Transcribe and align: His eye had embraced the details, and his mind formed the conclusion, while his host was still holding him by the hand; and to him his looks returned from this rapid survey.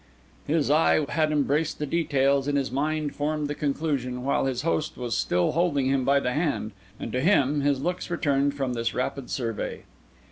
His 0.47 0.71
eye 0.71 1.05
had 1.09 1.31
embraced 1.31 1.77
the 1.77 1.85
details, 1.85 2.47
and 2.47 2.57
his 2.57 2.71
mind 2.71 3.13
formed 3.15 3.47
the 3.47 3.53
conclusion, 3.53 4.23
while 4.23 4.45
his 4.45 4.63
host 4.63 4.97
was 4.97 5.15
still 5.15 5.51
holding 5.51 5.85
him 5.85 6.03
by 6.03 6.19
the 6.19 6.33
hand; 6.33 6.71
and 6.99 7.11
to 7.11 7.21
him 7.21 7.61
his 7.61 7.79
looks 7.81 8.09
returned 8.09 8.55
from 8.55 8.73
this 8.73 8.95
rapid 8.95 9.29
survey. 9.29 9.83